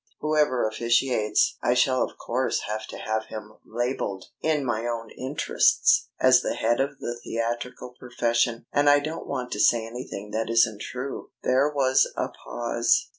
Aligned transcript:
Whoever 0.21 0.67
officiates, 0.67 1.59
I 1.61 1.75
shall 1.75 2.01
of 2.01 2.17
course 2.17 2.61
have 2.61 2.87
to 2.87 2.97
have 2.97 3.25
him 3.25 3.53
labelled, 3.63 4.25
in 4.41 4.65
my 4.65 4.87
own 4.87 5.11
interests, 5.11 6.07
as 6.19 6.41
the 6.41 6.55
head 6.55 6.79
of 6.79 6.97
the 6.97 7.19
theatrical 7.23 7.93
profession, 7.99 8.65
and 8.73 8.89
I 8.89 8.97
don't 8.99 9.27
want 9.27 9.51
to 9.51 9.59
say 9.59 9.85
anything 9.85 10.31
that 10.31 10.49
isn't 10.49 10.81
true." 10.81 11.29
There 11.43 11.69
was 11.71 12.11
a 12.17 12.29
pause. 12.29 13.09